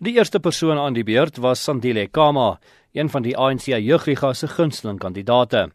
Die 0.00 0.14
eerste 0.16 0.40
persoon 0.40 0.78
aan 0.80 0.94
die 0.96 1.04
beurt 1.04 1.36
was 1.44 1.60
Sandile 1.60 2.06
Kama, 2.08 2.58
een 2.96 3.10
van 3.12 3.20
die 3.22 3.34
ANC 3.36 3.66
jeugliga 3.66 4.30
se 4.32 4.48
gunsteling 4.48 4.96
kandidaate. 4.98 5.66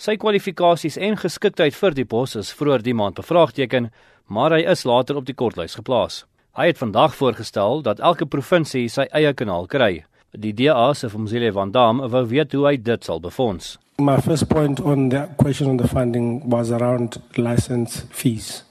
Sy 0.00 0.14
kwalifikasies 0.16 0.96
en 0.96 1.18
geskiktheid 1.20 1.76
vir 1.76 1.92
die 1.98 2.06
pos 2.08 2.32
is 2.40 2.54
vroeër 2.56 2.80
die 2.86 2.94
maand 2.96 3.20
bevraagteken, 3.20 3.90
maar 4.32 4.56
hy 4.56 4.62
is 4.72 4.86
later 4.88 5.20
op 5.20 5.28
die 5.28 5.36
kortlys 5.36 5.76
geplaas. 5.76 6.22
Hy 6.56 6.70
het 6.70 6.80
vandag 6.80 7.12
voorgestel 7.18 7.84
dat 7.84 8.00
elke 8.00 8.24
provinsie 8.24 8.86
sy 8.88 9.04
eie 9.12 9.34
kanaal 9.36 9.68
kry. 9.68 9.92
Die 10.32 10.56
DA 10.56 10.94
se 10.96 11.12
Fumzile 11.12 11.52
van 11.52 11.76
Dam 11.76 12.00
wou 12.00 12.24
weet 12.32 12.56
hoe 12.56 12.64
hy 12.70 12.78
dit 12.80 13.04
sal 13.04 13.20
befonds. 13.20 13.76
My 14.00 14.16
first 14.16 14.48
point 14.48 14.80
on 14.80 15.10
the 15.10 15.28
question 15.36 15.68
on 15.68 15.76
the 15.76 15.88
funding 15.88 16.40
was 16.48 16.72
around 16.72 17.20
license 17.36 18.06
fees. 18.10 18.64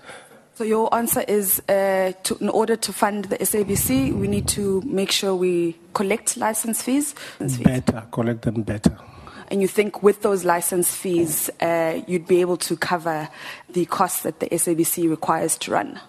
So 0.55 0.63
your 0.63 0.93
answer 0.93 1.21
is 1.21 1.61
uh, 1.67 2.13
to, 2.23 2.37
in 2.39 2.49
order 2.49 2.75
to 2.75 2.93
fund 2.93 3.25
the 3.25 3.37
SABC, 3.37 4.13
we 4.13 4.27
need 4.27 4.47
to 4.49 4.81
make 4.85 5.11
sure 5.11 5.33
we 5.33 5.75
collect 5.95 6.37
license 6.37 6.83
fees. 6.83 7.15
Better, 7.63 8.03
collect 8.11 8.43
them 8.43 8.61
better. 8.61 8.95
And 9.49 9.63
you 9.63 9.67
think 9.67 10.03
with 10.03 10.21
those 10.21 10.45
license 10.45 10.93
fees, 10.95 11.49
uh, 11.59 12.01
you'd 12.07 12.27
be 12.27 12.41
able 12.41 12.57
to 12.57 12.77
cover 12.77 13.29
the 13.67 13.85
costs 13.85 14.21
that 14.23 14.39
the 14.39 14.47
SABC 14.49 15.09
requires 15.09 15.57
to 15.57 15.71
run? 15.71 15.99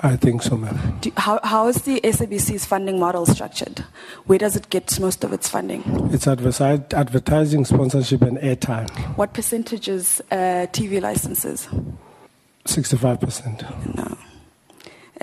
I 0.00 0.14
think 0.14 0.44
so, 0.44 0.56
ma'am. 0.56 0.98
Do, 1.00 1.10
how, 1.16 1.40
how 1.42 1.66
is 1.66 1.82
the 1.82 2.00
SABC's 2.02 2.64
funding 2.64 3.00
model 3.00 3.26
structured? 3.26 3.84
Where 4.26 4.38
does 4.38 4.54
it 4.54 4.70
get 4.70 5.00
most 5.00 5.24
of 5.24 5.32
its 5.32 5.48
funding? 5.48 5.82
It's 6.12 6.28
advertising, 6.28 7.64
sponsorship, 7.64 8.22
and 8.22 8.38
airtime. 8.38 8.88
What 9.16 9.34
percentage 9.34 9.88
is 9.88 10.22
uh, 10.30 10.68
TV 10.70 11.02
licenses? 11.02 11.68
65%. 12.68 13.96
No. 13.96 14.16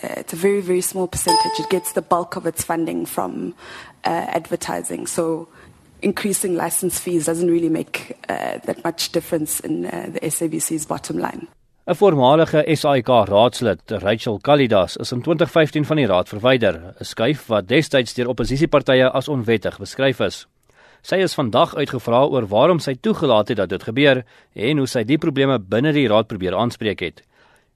Uh, 0.03 0.07
it's 0.17 0.33
a 0.33 0.35
very, 0.35 0.61
very 0.61 0.81
small 0.81 1.07
percentage. 1.07 1.59
It 1.59 1.69
gets 1.69 1.93
the 1.93 2.01
bulk 2.01 2.35
of 2.35 2.45
its 2.45 2.63
funding 2.63 3.05
from 3.05 3.53
uh, 4.03 4.09
advertising. 4.09 5.07
So 5.07 5.47
increasing 6.01 6.55
license 6.55 6.99
fees 6.99 7.25
doesn't 7.25 7.49
really 7.49 7.69
make 7.69 8.17
uh, 8.29 8.59
that 8.65 8.83
much 8.83 9.11
difference 9.11 9.59
in 9.59 9.85
uh, 9.85 10.09
the 10.13 10.19
SABC's 10.19 10.85
bottom 10.85 11.17
line. 11.17 11.47
'n 11.87 11.95
Voormalige 11.95 12.63
SAIK 12.75 13.07
raadslid, 13.07 13.81
Rachel 13.85 14.39
Kalidas, 14.39 14.97
is 14.97 15.11
in 15.11 15.21
2015 15.21 15.85
van 15.85 15.95
die 15.97 16.05
raad 16.05 16.29
verwyder, 16.29 16.95
'n 16.99 17.05
skuif 17.05 17.45
wat 17.47 17.67
destyds 17.67 18.13
deur 18.13 18.27
oppositiepartye 18.27 19.11
as 19.11 19.27
onwettig 19.27 19.77
beskryf 19.77 20.19
is. 20.19 20.47
Sy 21.01 21.15
is 21.21 21.37
vandag 21.37 21.75
uitgevra 21.75 22.23
oor 22.25 22.47
waarom 22.49 22.79
sy 22.79 22.95
toegelaat 22.97 23.47
het 23.47 23.57
dat 23.57 23.69
dit 23.69 23.83
gebeur 23.83 24.23
en 24.53 24.77
hoe 24.77 24.87
sy 24.87 25.03
die 25.03 25.17
probleme 25.17 25.59
binne 25.59 25.93
die 25.93 26.07
raad 26.07 26.27
probeer 26.27 26.55
aanspreek 26.57 26.99
het. 26.99 27.21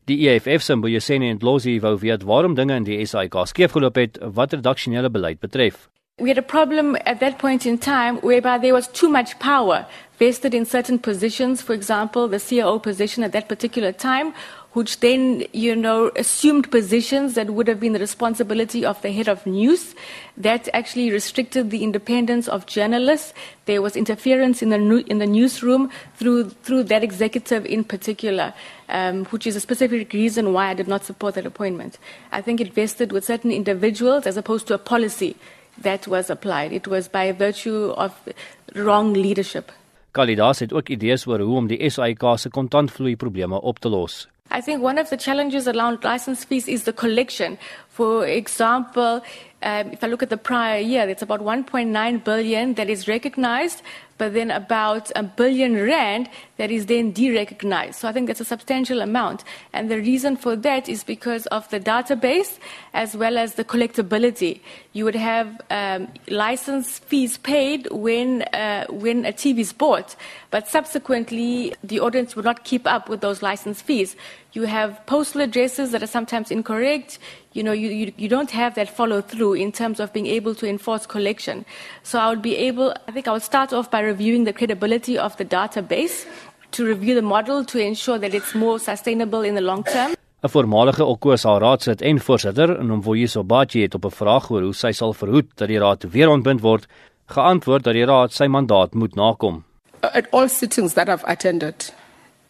Die 0.09 0.27
EFF 0.27 0.63
se 0.65 0.73
Mboyeseni 0.75 1.33
Ndlozi 1.33 1.75
wou 1.83 1.93
weet 2.01 2.23
waarom 2.25 2.55
dinge 2.57 2.73
in 2.79 2.85
die 2.87 3.05
SAIK 3.05 3.35
skeefgeloop 3.51 3.97
het 4.01 4.15
wat 4.33 4.55
redaksionele 4.55 5.09
beleid 5.13 5.37
betref. 5.39 5.83
We 6.17 6.27
had 6.27 6.39
a 6.39 6.41
problem 6.41 6.95
at 7.05 7.19
that 7.19 7.37
point 7.37 7.65
in 7.65 7.77
time 7.77 8.17
whereby 8.23 8.57
there 8.57 8.73
was 8.73 8.87
too 8.87 9.09
much 9.09 9.37
power 9.37 9.85
vested 10.17 10.53
in 10.53 10.65
certain 10.65 10.99
positions, 10.99 11.61
for 11.61 11.75
example, 11.75 12.27
the 12.27 12.39
COO 12.39 12.79
position 12.79 13.23
at 13.23 13.31
that 13.31 13.47
particular 13.47 13.93
time, 13.93 14.33
which 14.73 14.99
then, 14.99 15.43
you 15.51 15.75
know, 15.75 16.11
assumed 16.15 16.69
positions 16.69 17.33
that 17.33 17.49
would 17.49 17.67
have 17.67 17.79
been 17.79 17.93
the 17.93 17.99
responsibility 17.99 18.85
of 18.85 19.01
the 19.01 19.11
head 19.11 19.27
of 19.27 19.45
news. 19.45 19.95
That 20.37 20.69
actually 20.73 21.11
restricted 21.11 21.71
the 21.71 21.83
independence 21.83 22.47
of 22.47 22.65
journalists. 22.65 23.33
There 23.65 23.81
was 23.81 23.95
interference 23.95 24.61
in 24.61 24.69
the, 24.69 25.03
in 25.07 25.17
the 25.17 25.25
newsroom 25.25 25.89
through, 26.15 26.51
through 26.63 26.83
that 26.83 27.03
executive 27.03 27.65
in 27.65 27.83
particular, 27.83 28.53
um, 28.89 29.25
which 29.25 29.47
is 29.47 29.55
a 29.55 29.59
specific 29.59 30.13
reason 30.13 30.53
why 30.53 30.69
I 30.69 30.73
did 30.75 30.87
not 30.87 31.03
support 31.03 31.35
that 31.35 31.45
appointment. 31.45 31.97
I 32.31 32.41
think 32.41 32.61
it 32.61 32.73
vested 32.73 33.11
with 33.11 33.25
certain 33.25 33.51
individuals 33.51 34.27
as 34.27 34.37
opposed 34.37 34.67
to 34.67 34.75
a 34.75 34.77
policy 34.77 35.35
that 35.81 36.07
was 36.07 36.29
applied. 36.29 36.73
It 36.73 36.87
was 36.87 37.07
by 37.07 37.31
virtue 37.31 37.93
of 37.97 38.13
wrong 38.75 39.13
leadership. 39.13 39.71
Kalidas 40.11 40.59
het 40.59 40.73
ook 40.73 40.89
idees 40.89 41.25
oor 41.25 41.39
hoe 41.39 41.55
om 41.55 41.67
die 41.67 41.89
SAIK 41.89 42.23
se 42.35 42.49
kontantvloei 42.49 43.15
probleme 43.15 43.61
op 43.61 43.79
te 43.79 43.89
los. 43.89 44.27
I 44.51 44.61
think 44.61 44.81
one 44.81 44.97
of 44.97 45.09
the 45.09 45.17
challenges 45.17 45.67
around 45.67 46.03
license 46.03 46.43
fees 46.43 46.67
is 46.67 46.83
the 46.83 46.93
collection. 46.93 47.57
For 47.89 48.25
example, 48.25 49.21
um, 49.61 49.91
if 49.91 50.03
I 50.03 50.07
look 50.07 50.23
at 50.23 50.29
the 50.29 50.37
prior 50.37 50.79
year, 50.79 51.07
it's 51.07 51.21
about 51.21 51.41
1.9 51.41 52.23
billion 52.23 52.73
that 52.75 52.89
is 52.89 53.07
recognized, 53.07 53.83
but 54.19 54.33
then 54.33 54.51
about 54.51 55.11
a 55.15 55.23
billion 55.23 55.73
rand 55.81 56.29
that 56.57 56.69
is 56.69 56.85
then 56.85 57.11
derecognized. 57.11 57.95
So 57.95 58.07
I 58.07 58.11
think 58.11 58.27
that's 58.27 58.41
a 58.41 58.45
substantial 58.45 59.01
amount. 59.01 59.45
And 59.73 59.89
the 59.89 59.97
reason 59.97 60.35
for 60.35 60.55
that 60.57 60.87
is 60.87 61.03
because 61.03 61.47
of 61.47 61.67
the 61.69 61.79
database 61.79 62.59
as 62.93 63.15
well 63.15 63.37
as 63.37 63.55
the 63.55 63.63
collectability. 63.63 64.59
You 64.91 65.05
would 65.05 65.15
have 65.15 65.61
um, 65.71 66.09
license 66.27 66.99
fees 66.99 67.37
paid 67.37 67.87
when, 67.91 68.43
uh, 68.53 68.85
when 68.89 69.25
a 69.25 69.31
TV 69.31 69.59
is 69.59 69.71
bought, 69.71 70.17
but 70.51 70.67
subsequently 70.67 71.73
the 71.81 72.01
audience 72.01 72.35
would 72.35 72.45
not 72.45 72.65
keep 72.65 72.85
up 72.85 73.07
with 73.07 73.21
those 73.21 73.41
license 73.41 73.81
fees. 73.81 74.17
You 74.51 74.63
have 74.63 75.05
postal 75.05 75.41
addresses 75.41 75.91
that 75.91 76.01
are 76.01 76.07
sometimes 76.07 76.49
incorrect. 76.49 77.19
You 77.53 77.61
know, 77.61 77.71
you, 77.71 77.89
you, 77.89 78.13
you 78.17 78.27
don't 78.27 78.49
have 78.49 78.73
that 78.75 78.89
follow 78.89 79.21
through 79.21 79.53
in 79.53 79.71
terms 79.71 79.99
of 79.99 80.11
being 80.11 80.25
able 80.25 80.55
to 80.55 80.67
enforce 80.67 81.05
collection. 81.05 81.65
So 82.01 82.17
I 82.17 82.29
would 82.29 82.41
be 82.41 82.55
able, 82.55 82.95
I 83.07 83.11
think 83.11 83.27
I 83.27 83.31
would 83.31 83.43
start 83.43 83.73
off 83.73 83.91
by 83.91 84.01
reviewing 84.11 84.43
the 84.45 84.53
credibility 84.59 85.15
of 85.25 85.35
the 85.39 85.45
database 85.45 86.25
to 86.71 86.85
review 86.85 87.13
the 87.15 87.27
model 87.35 87.65
to 87.65 87.77
ensure 87.79 88.17
that 88.23 88.33
it's 88.33 88.53
more 88.53 88.77
sustainable 88.79 89.41
in 89.49 89.55
the 89.55 89.65
long 89.71 89.83
term. 89.83 90.11
'n 90.41 90.49
Voormalige 90.49 91.03
Okosa 91.03 91.57
raadsit 91.59 92.01
en 92.01 92.19
voorsitter, 92.19 92.83
Nomvoyiso 92.83 93.43
Bachi 93.43 93.81
het 93.81 93.95
op 93.95 94.05
'n 94.05 94.17
vraag 94.21 94.49
oor 94.51 94.61
hoe 94.61 94.73
sy 94.73 94.91
sal 94.91 95.13
verhoed 95.13 95.49
dat 95.55 95.67
die 95.67 95.79
raad 95.79 96.03
weer 96.11 96.29
ontbind 96.29 96.61
word, 96.61 96.87
geantwoord 97.25 97.83
dat 97.83 97.93
die 97.93 98.05
raad 98.05 98.33
sy 98.33 98.47
mandaat 98.47 98.93
moet 98.93 99.15
nakom. 99.15 99.63
At 100.01 100.31
all 100.31 100.47
sittings 100.49 100.93
that 100.93 101.09
I've 101.09 101.25
attended, 101.25 101.93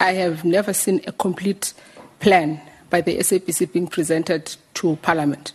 I 0.00 0.14
have 0.22 0.44
never 0.44 0.74
seen 0.74 1.00
a 1.06 1.12
complete 1.12 1.74
plan 2.18 2.60
by 2.90 3.02
the 3.02 3.22
SAPC 3.22 3.72
being 3.72 3.88
presented 3.88 4.56
to 4.72 4.96
Parliament. 5.02 5.52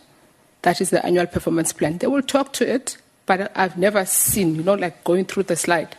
That 0.60 0.80
is 0.80 0.90
the 0.90 1.02
annual 1.04 1.26
performance 1.26 1.72
plan. 1.74 1.98
They 1.98 2.08
will 2.08 2.22
talk 2.22 2.52
to 2.52 2.64
it, 2.74 2.98
but 3.26 3.52
I've 3.56 3.76
never 3.76 4.04
seen, 4.04 4.54
you 4.54 4.62
know, 4.62 4.74
like 4.74 5.04
going 5.04 5.24
through 5.24 5.44
the 5.44 5.56
slide. 5.56 5.96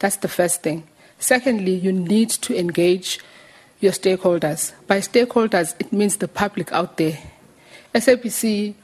That's 0.00 0.16
the 0.16 0.28
first 0.28 0.62
thing. 0.62 0.84
Secondly, 1.18 1.74
you 1.74 1.92
need 1.92 2.30
to 2.30 2.58
engage 2.58 3.20
your 3.80 3.92
stakeholders. 3.92 4.72
By 4.86 4.98
stakeholders, 4.98 5.74
it 5.78 5.92
means 5.92 6.16
the 6.16 6.28
public 6.28 6.72
out 6.72 6.96
there. 6.96 7.18
SAPC 7.94 8.74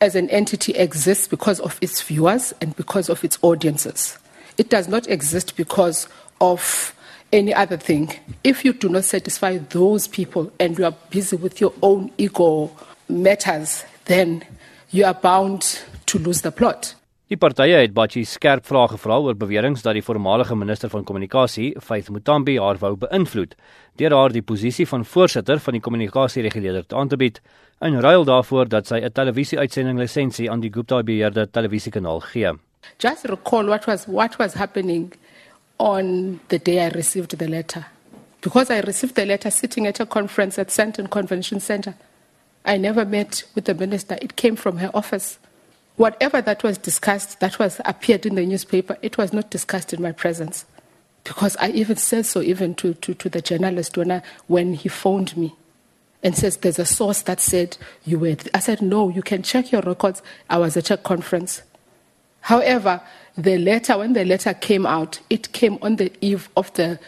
as 0.00 0.14
an 0.14 0.30
entity 0.30 0.72
exists 0.72 1.26
because 1.26 1.58
of 1.60 1.78
its 1.80 2.02
viewers 2.02 2.54
and 2.60 2.76
because 2.76 3.08
of 3.08 3.24
its 3.24 3.38
audiences. 3.42 4.18
It 4.58 4.70
does 4.70 4.88
not 4.88 5.08
exist 5.08 5.56
because 5.56 6.08
of 6.40 6.94
any 7.32 7.52
other 7.52 7.76
thing. 7.76 8.12
If 8.44 8.64
you 8.64 8.72
do 8.72 8.88
not 8.88 9.04
satisfy 9.04 9.58
those 9.58 10.06
people 10.06 10.52
and 10.60 10.78
you 10.78 10.84
are 10.84 10.94
busy 11.10 11.36
with 11.36 11.60
your 11.60 11.72
own 11.82 12.10
ego 12.18 12.70
matters, 13.08 13.84
then 14.04 14.44
you 14.90 15.04
are 15.04 15.14
bound 15.14 15.82
to 16.06 16.18
lose 16.18 16.42
the 16.42 16.52
plot. 16.52 16.94
Die 17.26 17.34
partye 17.42 17.80
het 17.80 17.90
Bachi 17.90 18.20
skerp 18.22 18.68
vrae 18.68 18.86
gevra 18.92 19.16
oor 19.18 19.34
beweringe 19.34 19.80
dat 19.82 19.96
die 19.98 20.02
voormalige 20.06 20.54
minister 20.54 20.90
van 20.92 21.02
kommunikasie, 21.02 21.72
Faith 21.82 22.06
Mutambi, 22.14 22.54
haar 22.62 22.78
wou 22.78 22.92
beïnvloed 23.02 23.56
deur 23.98 24.12
haar 24.14 24.30
die 24.30 24.44
posisie 24.46 24.84
van 24.86 25.02
voorsitter 25.02 25.58
van 25.64 25.74
die 25.74 25.80
kommunikasiereguleerder 25.82 26.94
aan 26.94 27.08
te 27.10 27.16
bied 27.18 27.40
in 27.82 27.98
ruil 28.04 28.22
daarvoor 28.28 28.70
dat 28.70 28.86
sy 28.86 29.00
'n 29.02 29.10
televisie-uitsending 29.10 29.98
lisensie 29.98 30.50
aan 30.50 30.60
die 30.60 30.70
Gupta 30.70 31.02
beheerde 31.02 31.50
televisiekanaal 31.50 32.20
gee. 32.20 32.52
Just 32.98 33.24
recall 33.24 33.66
what 33.66 33.86
was 33.86 34.06
what 34.06 34.36
was 34.36 34.54
happening 34.54 35.12
on 35.78 36.38
the 36.46 36.58
day 36.62 36.86
I 36.86 36.90
received 36.90 37.38
the 37.38 37.48
letter. 37.48 37.86
Because 38.40 38.70
I 38.70 38.80
received 38.80 39.14
the 39.14 39.26
letter 39.26 39.50
sitting 39.50 39.86
at 39.86 40.00
a 40.00 40.06
conference 40.06 40.60
at 40.60 40.70
Santon 40.70 41.08
Convention 41.08 41.60
Center. 41.60 41.94
I 42.64 42.78
never 42.78 43.04
met 43.04 43.48
with 43.54 43.64
the 43.64 43.74
minister. 43.74 44.16
It 44.20 44.36
came 44.36 44.54
from 44.56 44.76
her 44.78 44.90
office. 44.92 45.38
Whatever 45.96 46.42
that 46.42 46.62
was 46.62 46.78
discussed, 46.78 47.40
that 47.40 47.58
was 47.58 47.80
appeared 47.84 48.26
in 48.26 48.34
the 48.34 48.44
newspaper, 48.44 48.96
it 49.02 49.16
was 49.16 49.32
not 49.32 49.50
discussed 49.50 49.92
in 49.92 50.02
my 50.02 50.12
presence. 50.12 50.66
Because 51.24 51.56
I 51.58 51.70
even 51.70 51.96
said 51.96 52.26
so 52.26 52.40
even 52.42 52.74
to, 52.76 52.94
to, 52.94 53.14
to 53.14 53.28
the 53.28 53.40
journalist 53.40 53.96
when, 53.96 54.12
I, 54.12 54.22
when 54.46 54.74
he 54.74 54.88
phoned 54.88 55.36
me 55.36 55.54
and 56.22 56.36
says 56.36 56.58
there's 56.58 56.78
a 56.78 56.86
source 56.86 57.22
that 57.22 57.40
said 57.40 57.76
you 58.04 58.18
were. 58.18 58.36
I 58.54 58.60
said, 58.60 58.82
no, 58.82 59.08
you 59.08 59.22
can 59.22 59.42
check 59.42 59.72
your 59.72 59.82
records. 59.82 60.22
I 60.48 60.58
was 60.58 60.76
at 60.76 60.90
a 60.90 60.96
conference. 60.96 61.62
However, 62.40 63.00
the 63.36 63.58
letter, 63.58 63.98
when 63.98 64.12
the 64.12 64.24
letter 64.24 64.54
came 64.54 64.86
out, 64.86 65.20
it 65.30 65.52
came 65.52 65.78
on 65.82 65.96
the 65.96 66.12
eve 66.20 66.48
of 66.56 66.72
the 66.74 66.98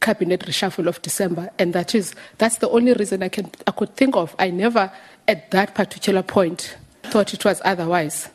cabinet 0.00 0.40
reshuffle 0.40 0.86
of 0.86 1.00
December, 1.02 1.50
and 1.58 1.72
that 1.72 1.94
is 1.94 2.14
that's 2.38 2.58
the 2.58 2.68
only 2.68 2.92
reason 2.92 3.22
I 3.22 3.28
can 3.28 3.50
I 3.66 3.70
could 3.70 3.94
think 3.96 4.16
of. 4.16 4.34
I 4.38 4.50
never, 4.50 4.90
at 5.28 5.50
that 5.52 5.74
particular 5.74 6.22
point, 6.22 6.76
thought 7.10 7.34
it 7.34 7.44
was 7.44 7.60
otherwise. 7.64 8.30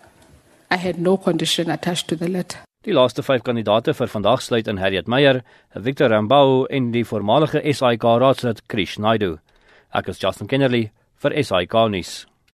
I 0.69 0.77
had 0.77 0.99
no 0.99 1.17
condition 1.17 1.69
attached 1.69 2.07
to 2.09 2.15
the 2.15 2.27
letter. 2.27 2.59
Die 2.85 2.93
laaste 2.93 3.23
5 3.23 3.43
kandidate 3.43 3.93
vir 3.93 4.07
vandag 4.07 4.41
sluit 4.41 4.67
in 4.67 4.77
Harriet 4.77 5.07
Meyer, 5.07 5.41
Victor 5.75 6.09
Rambau 6.09 6.65
en 6.69 6.91
die 6.91 7.03
voormalige 7.03 7.59
SAIK 7.73 8.03
raadslid 8.03 8.61
Krish 8.67 8.97
Naidu. 8.99 9.37
Ek 9.93 10.07
is 10.07 10.19
Justin 10.23 10.47
Kennerly 10.47 10.91
vir 11.19 11.35
SAIK 11.43 11.73
nuus. 11.91 12.25